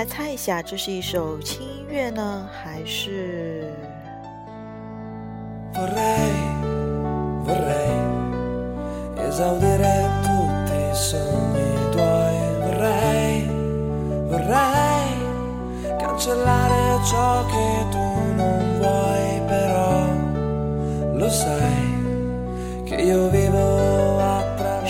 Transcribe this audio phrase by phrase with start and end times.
[0.00, 3.70] 来猜一下，这是一首轻音乐呢，还是？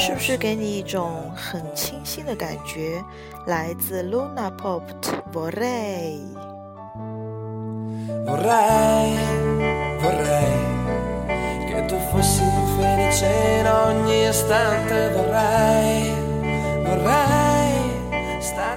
[0.02, 3.04] 是不是给你一种很清新的感觉？
[3.46, 6.18] 来自 Luna Pop 的 Vorrei。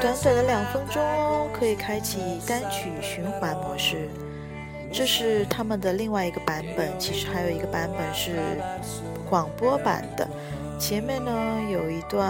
[0.01, 4.09] 短短的两分钟哦，可以开启单曲循环模式。
[4.91, 8.35] 这是他们的另外一个版本，其实还有一个版本是
[9.29, 10.27] 广播版的。
[10.85, 11.31] 前面呢
[11.71, 12.29] 有一段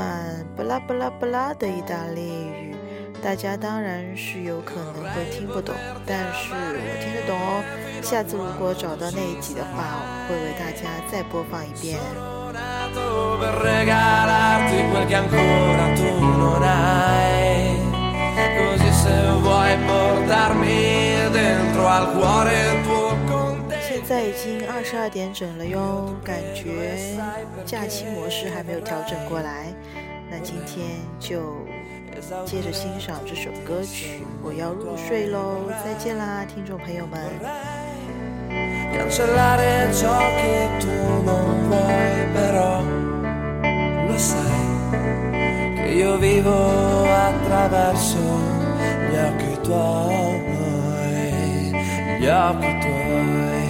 [0.55, 2.75] 不拉不拉不拉的意大利语，
[3.19, 5.73] 大家当然是有可能会听不懂，
[6.05, 7.63] 但是我听得懂哦。
[8.03, 11.97] 下次如果找到那一集的话，我会为大家再播放一遍。
[24.05, 26.99] 现在已经二十二点整了哟，感觉
[27.65, 29.67] 假期模式还没有调整过来。
[30.29, 31.55] 那今天就
[32.45, 37.17] 接着欣赏这首歌曲，我要入睡喽，再见啦，听众朋友们。
[49.13, 50.11] gli occhi tuoi,
[52.19, 53.62] gli occhi tuoi.